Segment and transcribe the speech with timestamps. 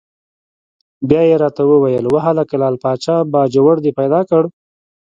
[1.09, 4.43] بیا یې را ته وویل: وهلکه لعل پاچا باجوړ دې پیدا کړ؟!